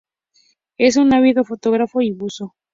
[0.79, 2.55] Es un ávido fotógrafo y buzo.